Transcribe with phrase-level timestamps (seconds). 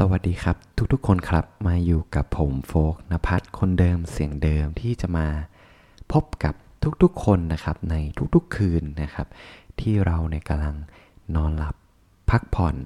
[0.00, 0.56] สวัสดีครับ
[0.92, 5.26] ทุกๆคนครับมาอยู่กับผมโฟกนภัทรคนเดิมเสียงเดิมที่จะมา
[6.12, 6.54] พบกับ
[7.02, 7.94] ทุกๆคนนะครับใน
[8.34, 9.26] ทุกๆคืนนะครับ
[9.80, 10.76] ที่เราเนี่ยกำลัง
[11.34, 11.76] นอนหลับ
[12.30, 12.76] พักผ่อน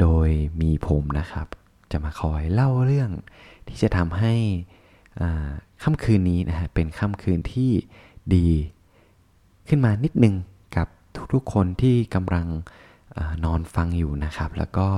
[0.00, 0.28] โดย
[0.60, 1.46] มีผมนะครับ
[1.92, 3.10] จะมาคอยเล่าเรื่อง
[3.68, 4.34] ที่จะทำให้
[5.82, 7.70] ค่ำคืนนี้นะฮะเป็นค่ำคืนที่
[8.34, 8.48] ดี
[9.68, 10.34] ขึ้นมานิดนึง
[10.76, 10.88] กับ
[11.32, 12.46] ทุกๆคนที่กำลัง
[13.16, 14.88] อนอนฟังอยู่นะครับ แล้วก็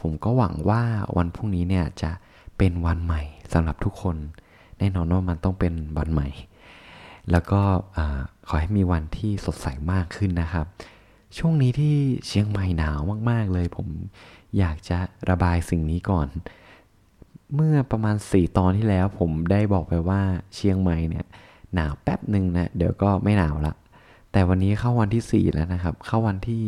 [0.00, 0.82] ผมก็หวังว่า
[1.16, 2.10] วันพรุ่งนี้เนี่ยจะ
[2.58, 3.22] เป็นวันใหม่
[3.52, 4.16] สำหรับทุกคน
[4.78, 6.28] แน่นอนว่ามันต้องเป็นวันใหม่
[7.30, 7.60] แล้วก็
[8.48, 10.66] ขอให้มีวันที่สดใสมากขึ้นนะครับ
[11.38, 11.94] ช่วงนี้ที่
[12.26, 12.98] เชียงใหม่หนาว
[13.30, 13.88] มาก ๆ เลย ผม
[14.58, 14.98] อยากจะ
[15.30, 16.28] ระบายสิ่งนี้ก่อน
[17.54, 20.20] เมื่อประมาณ 4 ตอนที่แล้ว ผมได้บอกไปว่า
[20.54, 21.26] เชียงใหม่เนี่ย
[21.74, 23.74] หนาวแป๊บหนึ่งนะเดี๋ยวก็ไม่หนาวละ
[24.32, 26.62] แต่วันนี้เข้าวันที่ 4 แล้วนะครับ เข้าวันที่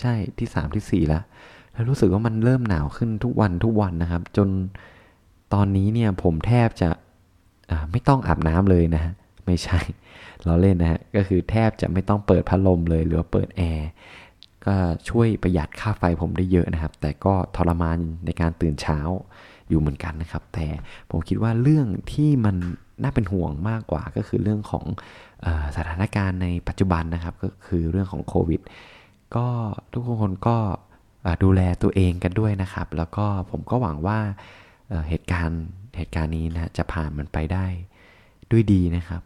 [0.00, 1.22] ใช่ที่ 3 ที่4แล้ว
[1.76, 4.48] แล้วรู้สึกว่ามันเริ่มหนาวขึ้นทุกวันทุกวันนะครับ จน
[5.54, 6.90] ตอนนี้เนี่ยผมแทบจะ
[7.90, 9.12] ไม่ต้องอาบน้ำเลยนะฮะ
[9.46, 9.78] ไม่ใช่
[10.44, 13.88] เราเล่นนะฮะก็คือแทบจะไม่ต้องเปิดพัดลมเลยหรือว่าเปิดแอร์
[14.66, 14.74] ก็
[15.08, 18.98] ช่วยประหยัดค่าไฟผมได้เยอะนะครับ แต่ก็ทรมานในการตื่นเช้า
[19.68, 20.66] อยู่เหมือนกันนะครับ แต่
[21.10, 22.56] ผมคิดว่าเรื่องที่มัน
[23.02, 24.84] น่าเป็นห่วงมากกว่าก็คือเรื่องของ
[25.44, 28.60] ออสถานการณ์ในปัจจุบันนะครับ ก็คือเรื่องของโควิด
[29.36, 29.46] ก็
[29.92, 30.56] ทุกคนก็
[31.42, 34.18] ดูแลตัวเองกันด้วยนะครับ แล้วก็ผมก็หวังว่า
[35.08, 35.62] เหตุการณ์
[35.96, 37.66] เหตุการณ์นี้นะจะผ่านมันไปได้
[38.50, 39.22] ด้วยดีนะครับ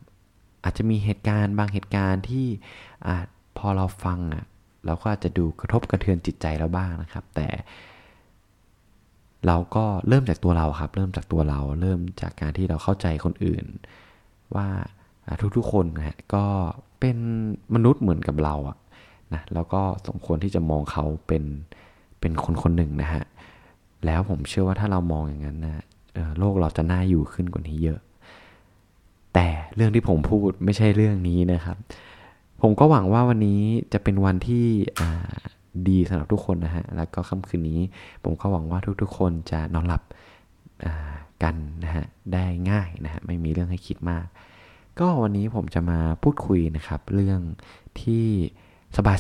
[0.65, 2.47] อาจจะมีเหตุการณ์บางเหตุการณ์ที่
[3.07, 3.27] อาจ
[3.59, 4.45] พอเราฟังอะ
[4.87, 7.49] เราก็อาจจะดูกระทบกระเทือนจิตใจเราบ้างนะครับ แต่
[9.47, 13.65] เราก็เริ่มจากตัวเราครับ เริ่มจากตัวเราเริ่มจากการที่เราเข้าใจคนอื่น
[14.55, 14.69] ว่า
[15.57, 16.45] ทุกๆคนนะก็
[17.01, 17.17] เป็น
[17.75, 18.77] มนุษย์เหมือนกับเราอะ
[19.35, 21.45] นะแล้วก็สมควรที่จะมองเขาเป็น
[22.21, 23.23] เป็นคนคนหนึ่งนะฮะ
[24.07, 25.85] แล้วผมเชื่อว่าถ้าเรามองอย่างนั้นนะ
[26.39, 28.01] โลกเราจะน่าอยู่ขึ้นกว่านี้เยอะ
[29.35, 31.77] แต่เรื่องที่ผมพูดไม่ใช่เรื่องนี้นะครับ
[32.61, 34.67] ผมก็หวังว่าวันนี้จะเป็นวันที่
[35.89, 37.81] ดีสำหรับทุกคนนะฮะ แล้วก็ค่ำคืนนี้
[38.25, 40.03] ผมก็หวังว่าทุกๆ คนจะนอนหลับ
[41.43, 41.55] กัน
[41.85, 44.27] นะฮะ ได้ง่ายนะฮะ ไม่มีเรื่องให้คิดมาก
[44.99, 47.41] ก็วันนี้ผมจะมาพูดคุยนะครับ เรื่อง
[48.01, 48.27] ที่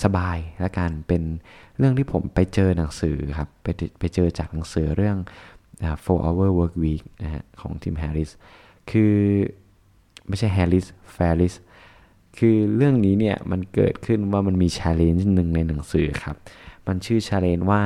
[0.04, 1.22] สบายๆและกันเป็น
[1.78, 5.16] เรื่องที่ผมไปเจอหนังสือครับ ไปเจอไปเจอจากหนังสือเรื่อง
[6.04, 8.30] four hour work week นะฮะของ Tim Harris
[8.90, 9.14] คือ
[10.28, 11.54] ไม่ใช่ Harris Ferriss
[12.38, 16.36] คือเรื่องนี้เนี่ยมันเกิดขึ้นว่ามันมี challenge หนึ่งในหนังสือครับ
[16.86, 17.82] มันชื่อ challenge ว่า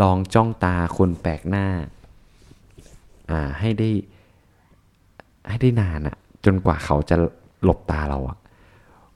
[0.00, 1.66] ลองจ้องตาคนแปลกหน้า
[3.30, 3.90] อ่าให้ได้
[5.48, 7.16] ให้ได้นานอะจนกว่าเขาจะ
[7.64, 8.36] หลบตาเราอะ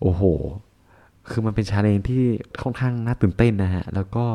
[0.01, 0.23] โอ้โห
[1.31, 2.23] คือมันเป็น challenge ที่
[2.63, 4.27] ค่อนข้างน่าตื่นเต้นนะฮะ แล้วก็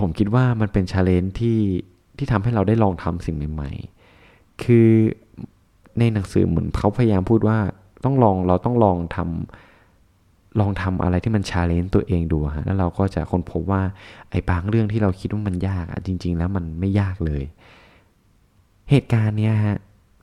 [0.00, 1.60] ผมคิดว่ามันเป็น challenge ที่
[2.16, 4.88] ที่ทำให้เราได้ลองทำสิ่งใหม่ๆ คือ
[5.98, 7.58] ในหนังสือเหมือนเขาพยายามพูดว่า
[8.04, 13.82] ต้องลองเราต้องลองทำลองทำอะไรที่มันชาเลนจ์ตัวเองดูฮะ แล้วเราก็จะค้นพบว่า
[14.30, 17.42] ไอ้บางเรื่องที่เราคิดว่ามันยากอะจริง ๆ แล้วมันไม่ยากเลย
[18.90, 19.76] เหตุการณ์เนี้ยฮะ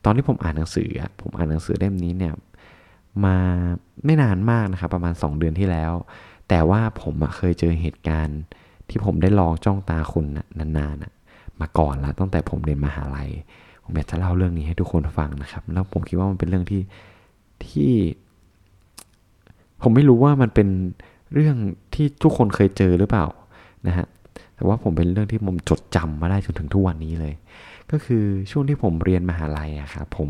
[0.05, 2.33] ตอนที่ผมอ่านหนังสืออะผมอ่านหนังสือเล่มนี้เนี่ย
[3.25, 3.37] มา
[4.05, 5.93] ไม่นานมากนะครับ ประมาณ 2 เดือนที่แล้ว
[6.49, 8.39] แต่ว่าผมเคยเจอเหตุการณ์
[8.89, 11.11] ที่ผมได้ลองจ้องตาคนน่ะนานๆน่ะ
[11.61, 13.29] มาก่อนแล้วตั้งแต่ผมเรียนมหาลัย
[13.83, 16.81] ผมอยากจะเล่าเรื่องนี้ให้ทุกคนฟังนะครับ แล้วผมคิดว่ามันเป็นเรื่องที่
[17.67, 17.91] ที่
[19.81, 20.67] ผมไม่รู้ว่ามันเป็น
[21.33, 21.55] เรื่อง
[21.93, 23.25] ที่ทุกคนเคยเจอหรือเปล่า
[23.87, 24.07] นะฮะ
[24.55, 27.33] แต่ว่าผมเป็นเรื่องที่ผมจดจำมาได้จนถึงทุกวันนี้เลย
[27.91, 30.29] ก็คือช่วงที่ผมเรียนมหาลัยอะครับผม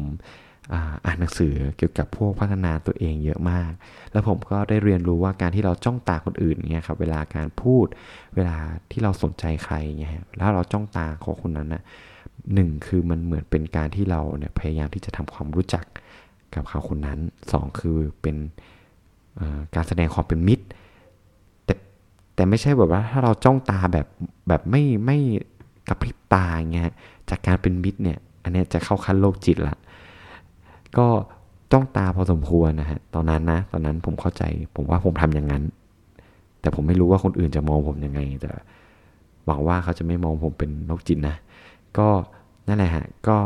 [1.06, 3.72] อ่านหนังสือเกี่ยวกับพวกพัฒนาตัวเองเยอะมาก
[4.12, 7.86] แล้วผมก็ได้เรียนรู้ว่าการที่เราจ้องตาคนอื่นเนี่ยครับ เวลาการพูด
[8.36, 8.58] เวลา
[8.92, 11.84] ที่เราสนใจใครเนี่ยแล้วเราจ้องตาของคนนั้นนะ
[12.54, 15.86] หนึ่งคือมันเหมือนเป็นการที่เราเนี่ยพยายามที่จะทำความรู้จัก
[16.56, 17.20] กับเขาคนนั้น
[17.52, 18.36] สองคือเป็น
[19.76, 20.66] การแสดงความเป็นมิตร
[21.66, 21.74] แต่
[22.36, 24.08] แต่ไม่ใช่แบบว่าถ้าเราจ้องตาแบบ
[24.48, 25.18] แบบไม่ไม่
[25.90, 26.92] กระพริบตาเงี้ย
[27.30, 29.78] จากการเป็นมิตรเนี่ย อันนี้จะเข้าขั้นโรคจิตละ
[30.98, 31.08] ก็
[31.72, 34.44] จ้องตาพอสมควรนะฮะ ตอนนั้นนะ ตอนนั้นผมเข้าใจ
[34.76, 35.64] ผมว่าผมทำอย่างนั้น
[36.62, 38.52] แต่ผมไม่รู้ว่าคนอื่นจะมองผมยังไง แต่
[39.46, 41.36] หวังว่าเขาจะไม่มองผมเป็นโรคจิตนะ
[41.98, 42.08] ก็
[42.68, 43.38] นั่นแหละฮะ ก็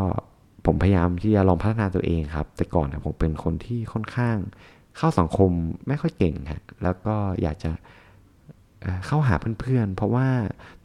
[0.66, 4.36] ผมพยายามที่จะลองพัฒนาตัวเองครับ แต่ก่อนนะผมเป็นคนที่ค่อนข้าง
[4.98, 5.50] เข้าสังคม
[5.88, 7.72] ไม่ค่อยเก่งฮะ แล้วก็อยากจะ
[9.06, 10.28] เข้าหาเพื่อนๆ เพราะว่า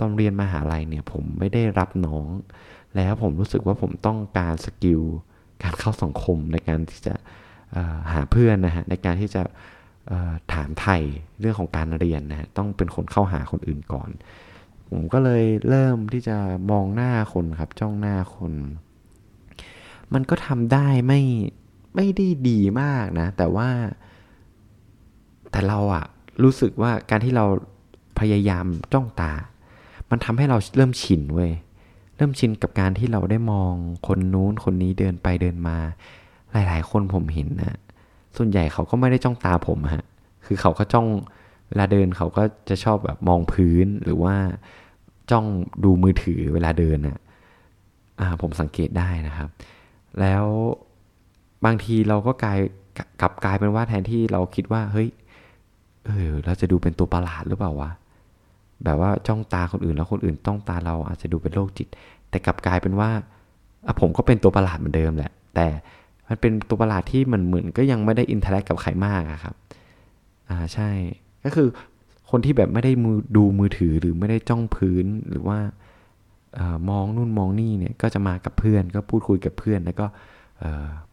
[0.01, 2.27] ตอนเรียนมหาลัยเนี่ยผมไม่ได้รับน้อง
[2.97, 5.03] แล้วผมรู้สึกว่าผมต้องการสกิล
[5.63, 7.15] การเข้าสังคมในการที่จะ
[8.13, 9.43] หาเพื่อนนะฮะในการที่จะ
[10.53, 11.03] ถามไทย
[11.41, 14.11] เรื่องของการเรียนนะฮะต้องเป็นคนเข้าหาคนอื่นก่อน
[14.91, 16.37] ผมก็เลยเริ่มที่จะ
[16.71, 18.53] มองหน้าคนครับ จ้องหน้าคน
[20.15, 21.21] มันก็ทำได้ไม่
[21.97, 23.69] ไม่ได้ดีมากนะ แต่ว่า
[25.51, 26.05] แต่เราอะ
[26.43, 27.45] รู้สึกว่าการที่เรา
[28.19, 29.33] พยายามจ้องตา
[30.11, 31.53] มันทำให้เราเริ่มชินเว้ย
[32.17, 33.73] เริ่มชินกับการที่เราได้มอง
[34.07, 35.77] คนนู้นคนนี้เดินไปเดินมา
[36.53, 37.79] หลาย ๆ คนผมเห็นนะ
[38.37, 40.05] ส่วนใหญ่เขาก็ไม่ได้จ้องตาผมฮะ
[40.47, 41.07] คือเขาก็จ้อง
[41.69, 44.35] เวลาเดินเขาก็จะชอบแบบมองพื้นหรือว่า
[45.31, 45.47] จ้อง
[45.85, 47.19] ดูมือถือเวลาเดินอะ
[48.21, 49.49] อ่าผมสังเกตได้นะครับ
[50.21, 50.45] แล้ว
[51.65, 52.59] บางทีเราก็กลาย
[53.21, 55.09] กลับกลายเป็นว่าแทนที่เราคิดว่า เฮ้ย
[56.07, 57.91] เออเราจะดูเป็นตัวประหลาดหรือเปล่าวะ
[58.85, 61.89] แบบว่าจ้องตาคนอื่นแล้วคนอื่นจ้องตาเราอาจจะดูเป็นโรคจิต
[62.31, 63.11] แต่กลับกลายเป็นว่า
[64.01, 65.67] ผมก็เป็นตัวประหลาดเหมือนเดิมแหละ แต่
[66.29, 69.55] มันเป็นตัวประหลาดที่มันเหมือนก็ยังไม่ได้ interact กับใครมากอะครับ
[70.51, 70.91] อ่าใช่
[71.45, 71.69] ก็คือ
[72.31, 75.59] คนที่แบบไม่ได้มือดูมือถือหรือไม่ได้จ้องพื้นหรือว่า
[76.59, 80.07] อมองนู่นมองนี่เนี่ยก็จะมากับเพื่อนก็พูดคุยกับเพื่อนแล้วก็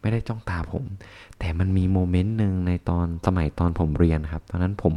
[0.02, 0.86] ไม่ได้จ้องตาผม
[1.40, 4.94] แต่มันมี moment หนึ่งในตอนสมัยตอนผมเรียนครับ ตอนนั้นผม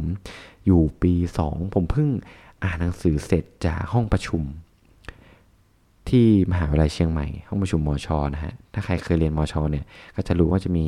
[0.65, 2.09] อยู่ปีสองผมเพิ่ง
[2.63, 4.43] อ่านหนังสือเสร็จจากห้องประชุม
[6.09, 10.85] ที่มหาวิทยาลัยเชียงใหม่ ห้องประชุมมอชอนะฮะถ้าใครเคยเรียนมอชอเนี่ยก็จะรู้ว่าจะมี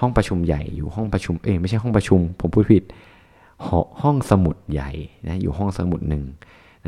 [0.00, 2.84] ห้องประชุมใหญ่อยู่ห้องประชุมเองไม่ใช่ห้องประชุม ผมพูดผิด
[4.02, 4.90] ห้องสมุดใหญ่
[5.26, 6.24] นะอยู่ห้องสมุดหนึ่ง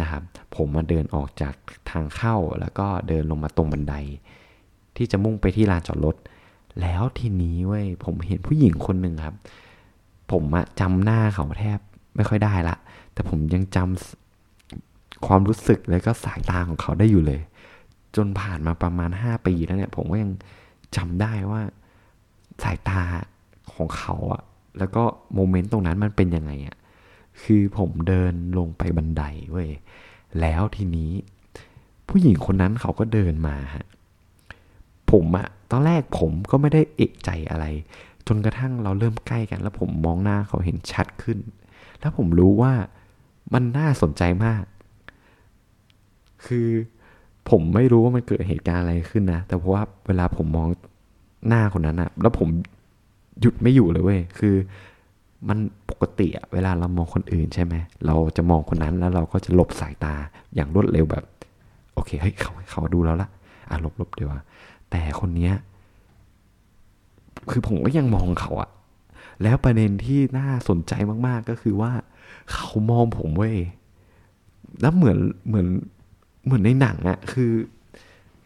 [0.00, 0.22] นะครับ
[0.56, 1.54] ผมมาเดินออกจาก
[1.90, 3.94] ทางเข้าแล้วก็เดินลงมาตรงบันได
[4.96, 6.16] ที่จะมุ่งไปที่ลานจอดรถ
[6.80, 9.36] แล้วทีนี้เว้ยผมเห็นผู้หญิงคนหนึ่งครับ
[10.32, 11.78] ผมอะจำหน้าเขาแทบ
[12.16, 12.76] ไม่ค่อยได้ละ
[13.18, 17.40] แต่ผมยังจำความรู้สึกแล้วก็สายตาของเขาได้อยู่เลย
[18.16, 20.30] จนผ่านมาประมาณห้าปีแล้วเนี่ยผมก็ยัง
[20.96, 21.60] จำได้ว่า
[22.62, 23.00] สายตา
[23.74, 24.42] ของเขาอะ
[24.78, 25.02] แล้วก็
[25.34, 26.76] โมเมนต์ตรงนั้นมันเป็นยังไงอะ
[27.42, 29.70] คือผมเดินลงไปบันไดเว้ย
[30.40, 31.10] แล้วทีนี้
[32.08, 33.86] ผู้หญิงคนนั้นเขาก็เดินมาฮะ
[35.10, 37.66] ผมอะตอนแรกผมก็ไม่ได้เอกใจอะไร
[38.26, 41.38] จนกระทั่งเราเริ่มใกล้กัน แล้วผมมองหน้าเขาเห็นชัดขึ้น
[42.00, 42.72] แล้วผมรู้ว่า
[43.54, 44.62] มันน่าสนใจมาก
[46.46, 46.68] คือ
[47.50, 50.68] ผมไม่รู้ว่ามันเกิดเหตุการณ์อะไรขึ้นนะ แต่เพราะว่าเวลาผมมอง
[51.48, 52.48] หน้าคนนั้นอะแล้วผม
[53.40, 54.54] หยุดไม่อยู่เลยเว้ย คือ
[55.48, 55.58] มัน
[55.90, 57.74] ปกติอะเวลาเรามองคนอื่นใช่ไหม
[58.06, 60.14] เราจะมองคนนั้นแล้วเราก็จะหลบสายตา
[60.54, 61.24] อย่างรวดเร็วแบบ
[61.94, 63.28] โอเค เฮ้ยเขาเขาดูแล้วละ
[63.70, 64.30] อะหลบหลบเดี๋ยว
[64.90, 65.54] แต่คนเนี้ย
[67.50, 68.68] คือผมก็ยังมองเขาอะ
[69.42, 70.92] แล้วประเด็นที่น่าสนใจ
[71.26, 71.92] มากๆก็คือว่า
[72.52, 73.56] เขามองผมเว้ย
[74.80, 75.18] แล้วเหมือน
[75.48, 75.66] เหมือน
[76.44, 77.52] เหมือนในหนังอะคือ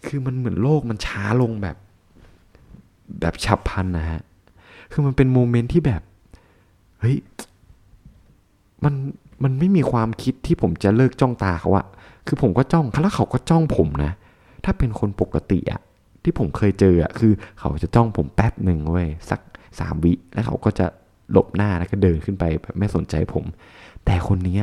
[0.06, 1.76] คือมันเหมือนโลกมันช้าลงแบบ
[3.20, 4.22] แบบฉับพลันนะฮะ
[4.92, 6.02] คือมันเป็นโมเมนต์ที่แบบ
[7.00, 7.16] เฮ้ย
[8.84, 8.94] มัน
[9.42, 11.86] มันไม่มีความคิดที่ผมจะเลิกจ้องตาเขาอะ
[12.26, 14.12] คือผมก็จ้องแล้วเขาก็จ้องผมนะ
[14.64, 15.80] ถ้าเป็นคนปกติอะ
[16.22, 19.40] ที่ผมเคยเจออะคือเขาจะจ้องผมแป๊บหนึ่งเว้ยสัก
[19.80, 20.86] สามวิแล้วเขาก็จะ
[21.32, 23.44] หลบหน้าแล้วก็เดินขึ้นไปแบบไม่สนใจผม
[24.04, 24.58] แต่คนนี้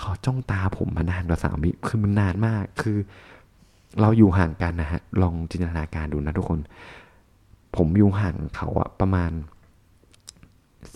[0.00, 2.98] เขาจ้องตาผมมานานกว่าสามวิคือมันนานมากคือ
[4.00, 6.58] เราอยู่ห่างกันนะฮะลองจินตนาการดูนะทุกคน
[7.76, 9.30] ผมอยู่ห่างเขาอะประมาณ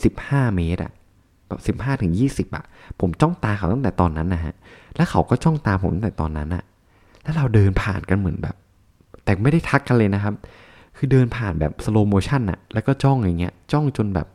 [0.03, 0.93] สิบห้าเมตรอะ
[1.67, 2.65] สิบห้าถึงยี่สิบอะ
[3.01, 4.55] ผมจ้องตาเขาตั้งแต่ตอนนั้นนะฮะ
[4.97, 6.65] แล้วเขาก็จ้องตาผมตั้งแต่ตอนนั้นอะ
[7.23, 8.57] แล้วเราเดินผ่านกันเหมือนแบบ
[9.25, 10.35] แต่ไม่ได้ทักกันเลยนะครับ
[10.97, 14.27] คือเดินผ่านแบบ slow motion อะแล้วก็จ้องอย่างเงี้ย จ้องจนแบบ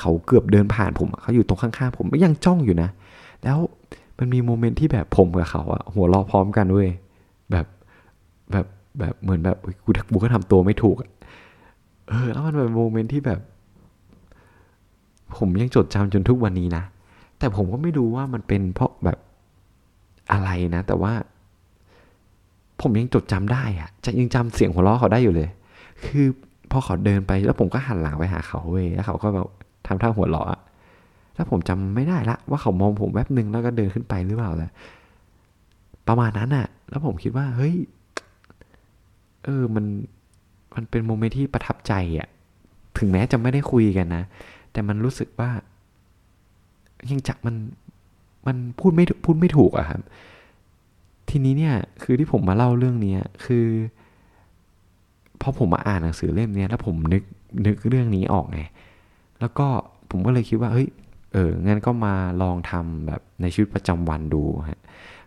[0.00, 2.90] เขาเกือบเดินผ่านผมเขาอยู่ตรงข้างๆผมยังจ้องอยู่นะ
[3.44, 3.58] แล้ว
[4.18, 6.88] มันมี moment ที่แบบผมกับเขาอะหัวเราะพร้อมกันด้วย
[7.50, 7.66] แบบ
[8.50, 8.66] แบบ
[8.98, 10.96] แบบเหมือนแบบกูกูก็ทำตัวไม่ถูก
[12.08, 13.40] เออ แล้วมันเป็นโมเมนต์ที่แบบ
[15.36, 16.82] ผมยังจดจำจนทุกวันนี้นะ
[17.38, 19.18] แต่ผมก็ไม่รู้ว่ามันเป็นเพราะแบบ
[20.32, 21.12] อะไรนะ แต่ว่า
[22.80, 25.48] ผมยังจดจำได้อะจะยังจำเสียงหัวเราะเขาได้อยู่เลย
[26.04, 26.26] คือ
[26.70, 29.48] พอเขาเดินไปแล้วผมก็หันหลังไปหาเขาเว้ยแล้วเขาก็แบบ
[29.86, 30.60] ทำท่าหัวเราะ
[31.34, 34.70] แล้วผมจำไม่ได้ละว่าเขามองผมแวบหนึ่งแล้วก็เดินขึ้นไปหรือเปล่าแหละ
[36.08, 37.74] ประมาณนั้นอะแล้วผมคิดว่าเฮ้ย
[39.44, 39.84] เออมัน
[40.74, 42.28] มันเป็นโมเมนต์ที่ประทับใจอะ
[42.98, 44.22] ถึงแม้จะไม่ได้คุยกันนะ
[44.72, 45.50] แต่มันรู้สึกว่า
[47.10, 47.56] ยังจักมัน
[48.46, 50.00] มันพูดไม่พูดไม่ถูกอะครับ
[51.30, 53.66] ทีนี้เนี่ย คือที่ผมมาเล่าเรื่องนี้คือ
[55.40, 57.22] พอผมมาอ่านหนังสือเล่มนี้แล้วผมนึก
[57.66, 58.60] นึกเรื่องนี้ออกไง
[59.40, 59.66] แล้วก็
[60.10, 60.88] ผมก็เลยคิดว่าเฮ้ย
[61.32, 64.80] เอองั้นก็มาลองทำแบบในชีวิตประจำวันดูฮะ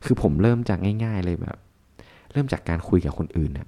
[0.05, 1.57] คือผมเริ่มจากง่าย ๆ เลยแบบ
[2.31, 3.67] เริ่มจากการคุยกับคนอื่นนี่ย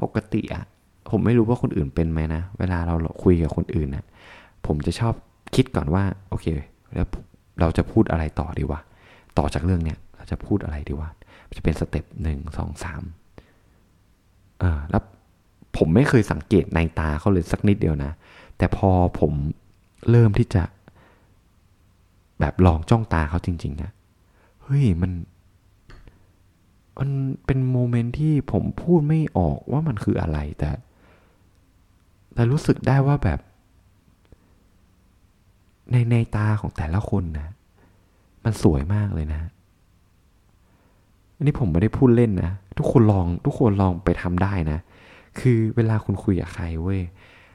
[0.00, 0.64] ปกติอะ
[1.10, 4.04] ผมไม่รู้ว่าคนอื่นเป็นไหมนะเวลาเราคุยกับคนอื่นนะ
[4.66, 5.14] ผมจะชอบ
[5.54, 6.46] คิดก่อนว่าโอเค
[6.94, 7.06] แล้ว
[7.60, 8.80] เราจะพูดอะไรต่อดีวะ
[9.38, 11.10] ต่อจากเรื่องเนี้ยเราจะพูดอะไรดีวะ
[11.56, 13.02] จะเป็นสเต็ปหนึ่งสองสาม
[14.60, 15.02] เออแล้ว
[15.84, 18.12] ผมไม่เคยสังเกตในตาเขาเลยสักนิดเดียวนะ
[18.58, 19.32] แต่พอผม
[20.10, 20.62] เริ่มที่จะ
[22.40, 23.92] แบบลองจ้องตาเขาจริงๆอะ
[24.62, 25.12] เฮ้ยมัน
[26.98, 27.10] มัน
[27.46, 30.70] เป็นโมเมนต์ที่ผมพูดไม่ออกว่ามันคืออะไรแต่
[32.34, 33.40] แต่รู้สึกได้ว่าแบบ
[35.90, 37.48] ในในตาของแต่ละคนนะ
[38.44, 39.42] มันสวยมากเลยนะ
[41.36, 44.78] อันนี้ผมไม่ได้พูดเล่นนะ ทุกคนลองทุกคนลองไปทำได้นะ
[45.38, 47.00] คือเวลาคุณคุยกับใครเว้ย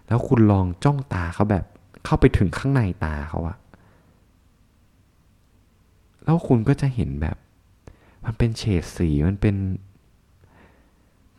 [0.07, 1.65] แล้วคุณลองจ้องตาเขาแบบ
[2.05, 3.57] เข้าไปถึงข้างในตาเขาอะ
[6.23, 7.37] แล้วคุณก็จะเห็นแบบ
[8.25, 9.55] มันเป็นเฉดสีมันเป็น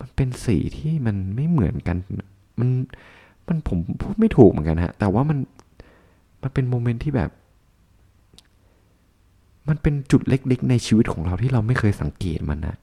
[0.00, 1.96] มันเป็นสีที่มันไม่เหมือนกัน
[2.58, 2.68] มัน
[3.48, 5.38] มันผมพูดไม่ถูกเหมือนกันฮะ แต่ว่ามัน
[6.42, 7.30] มันเป็นโมเมนต์ที่แบบ
[9.68, 12.76] มันเป็นจุดเล็กๆ ในชีวิตของเราที่เราไม่เคยสังเกตมันนะ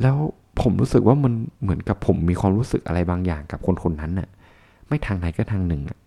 [0.00, 0.16] แล้ว
[0.60, 4.28] ผมรู้สึกว่ามันเหมือนกับผมมีความรู้สึกอะไรบางอย่างกับคนคนนั้นน่ะ
[4.88, 5.98] ไม่ทางไหนก็ทางหนึ่งอะ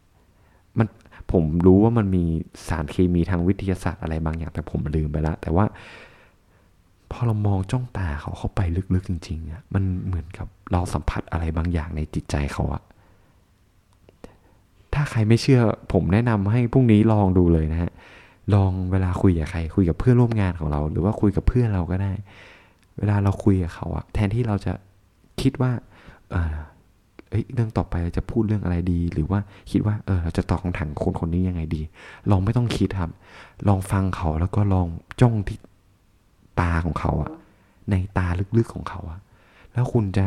[0.77, 0.87] มัน
[1.31, 2.23] ผมรู้ว่ามันมี
[2.67, 5.65] สารเคมีทางวิทยาศาสตร์อะไรบางอย่าง แต่ผมลืมไปล้วแต่ว่า
[7.11, 8.61] พอเรามองจ้องตาเขาเข้าไป
[8.95, 12.83] ลึกๆจริงๆอะมันเหมือนกับเราสัมผัสอะไรบางอย่างในจิตใจเขาอะ
[14.93, 15.61] ถ้าใครไม่เชื่อ
[15.93, 17.91] ผมแนะนำให้พรุ่งนี้ลองดูเลยนะฮะ
[18.53, 22.11] ลองเวลาคุยกับใคร คุยกับเพื่อนร่วมงานของเรา หรือว่าคุยกับเพื่อนเราก็ได้
[22.97, 24.73] เวลาเราคุยกับเขาอะแทนที่เราจะ
[25.41, 25.71] คิดว่า
[26.31, 26.55] เออ
[27.53, 29.39] เรื่องต่อไปเราจะพูดเรื่องอะไรดี หรือว่า
[29.71, 31.81] คิดว่า เออ เราจะตอบคำถามคนคนนี้ยังไงดี
[32.29, 33.11] ลองไม่ต้องคิดครับ
[33.67, 34.87] ลองฟังเขาแล้วก็ลอง
[35.21, 35.59] จ้องที่
[36.59, 37.31] ตาของเขาอะ
[37.89, 39.19] ในตาลึกๆของเขาอะ
[39.73, 40.25] แล้วคุณจะ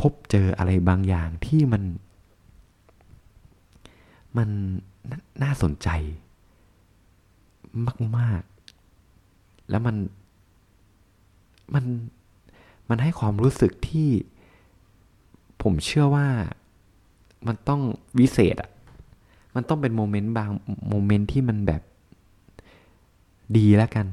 [0.00, 1.82] พบเจออะไรบางอย่างที่มัน
[4.36, 4.48] มัน
[5.42, 5.88] น่าสนใจ
[8.18, 8.42] มาก
[9.06, 9.96] ๆ แล้วมัน
[11.74, 11.84] มัน
[12.88, 14.08] มันให้ความรู้สึกที่
[15.62, 16.26] ผมเชื่อว่า
[17.46, 17.80] มันต้อง
[18.18, 18.70] วิเศษอะ
[19.54, 20.50] มันต้องเป็น moment บาง
[20.88, 21.82] moment ที่มันแบบ
[23.56, 24.06] ดีแล้วกัน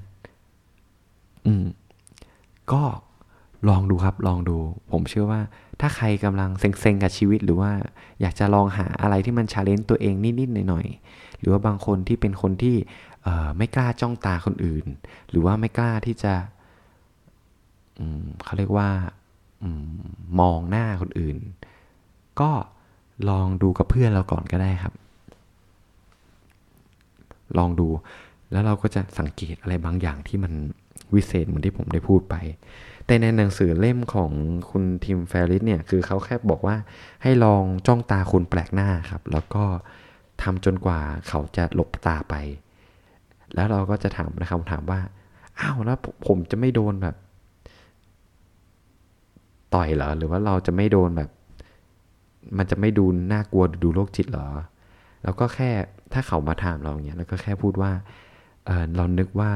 [1.46, 1.66] อืม
[2.72, 2.82] ก็
[3.70, 4.58] ลองดูครับ ลองดู
[4.92, 5.42] ผมเชื่อว่า
[5.80, 7.72] ถ้าใครกำลังเซ็งๆกับชีวิต หรือว่า
[8.22, 12.76] อยากจะลองหาอะไรที่มัน challenge ตัวเองนิดๆหน่อยๆหรือว่าบางคนที่เป็นคนที่
[13.58, 14.86] ไม่กล้าจ้องตาคนอื่น
[15.30, 16.34] หรือว่าไม่กล้าที่จะ
[18.44, 18.90] เขาเรียกว่า
[19.64, 19.86] อม
[20.40, 21.38] มองหน้าคนอื่น
[22.40, 22.52] ก็
[23.30, 24.94] ลองดูกับเพื่อนเราก่อนก็ได้ครับ
[27.58, 27.88] ลองดู
[28.52, 30.54] แล้วเราก็จะสังเกตอะไรบางอย่างที่มัน
[31.16, 32.36] วิเศษเหมือนที่ผมได้พูดไป
[33.06, 34.32] แต่ในหนังสือเล่มของ
[34.70, 36.76] คุณทิมแฟริสเนี่ย คือเขาแค่บอกว่า
[37.24, 39.64] ให้ลองจ้องตาคนแปลกหน้าครับ แล้วก็
[40.42, 42.36] ทำจนกว่าเขาจะหลบตาไป
[43.56, 45.02] แล้วเราก็จะถามนะคำถามว่า
[45.60, 47.16] อ้าวแล้วผมจะไม่โดนแบบ
[49.74, 51.30] ต่อยเหรอ หรือว่าเราจะไม่โดนแบบ
[52.58, 54.48] มันจะไม่ดูน่ากลัวดูโรคจิตเหรอ
[55.24, 55.70] เราก็แค่
[56.14, 57.92] ถ้าเขามาถามเราอย่างเงี้ยแล้วก็แค่พูดว่า
[58.66, 59.52] เออเรานึกว่า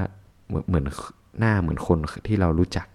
[0.48, 0.86] เหมือนเหมือน
[1.40, 2.88] หน้าเหมือนคนที่เรารู้จัก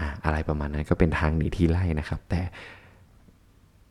[0.00, 2.40] อะอะไรประมาณนั้นก็เป็นทางหนีทีไล่นะครับ แต่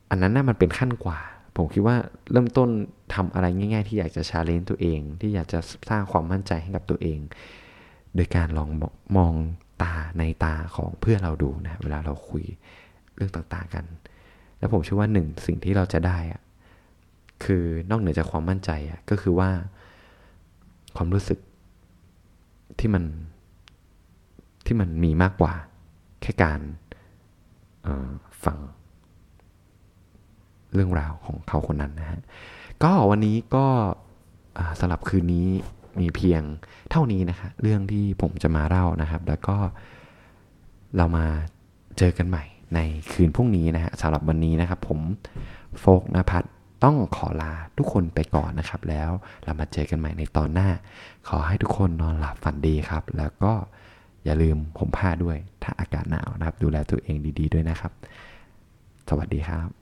[0.09, 1.19] อันนั้นน่ามันเป็นขั้นกว่า
[1.55, 1.95] ผมคิดว่า
[2.31, 2.69] เริ่มต้น
[3.13, 7.19] ทำอะไรง่าย ๆ ที่อยากจะชาเลนจ์ตัวเอง ที่อยากจะสร้างความมั่นใจให้กับตัวเอง
[8.15, 8.69] โดยการลอง
[9.17, 9.33] มอง
[9.81, 12.43] ตาในตาของเพื่อนเราดูนะเวลาเราคุย
[13.15, 13.85] เรื่องต่างๆกัน
[14.59, 16.41] แล้วผมเชื่อว่าหนึ่งสิ่งที่เราจะได้อะ
[17.43, 19.49] คือนอกเหนือจากความมั่นใจอะก็คือว่า
[20.95, 21.39] ความรู้สึก
[22.79, 23.03] ที่มัน
[24.65, 25.53] ที่มันมีมากกว่า
[26.21, 26.59] แค่การ
[28.45, 28.57] ฟัง
[30.73, 32.19] เรื่องราวของเขาคนนั้นนะฮะ
[32.83, 33.65] ก็วันนี้ก็
[34.79, 35.47] สำหรับคืนนี้
[35.99, 36.41] มีเพียง
[36.91, 39.55] เท่านี้นะคะ เรื่องที่ผมจะมาเล่านะครับ แล้วก็
[40.97, 41.25] เรามา
[41.97, 42.43] เจอกันใหม่
[42.75, 42.79] ใน
[43.11, 44.99] คืนพรุ่งนี้นะฮะสำหรับวันนี้นะครับ ผม
[45.79, 46.47] โฟกนภัทร
[46.83, 49.09] ต้องขอลาทุกคนไปก่อนนะครับ แล้ว
[49.43, 50.69] เรามาเจอกันใหม่ในตอนหน้า
[51.29, 53.53] ขอให้ทุกคนนอนหลับฝันดีครับ แล้วก็
[54.25, 57.91] อย่าลืมผมผ้าด้วย ถ้าอากาศหนาวนะครับ ดูแลตัวเองดี ๆ ด้วยนะครับ
[59.09, 59.80] สวัสดีครับ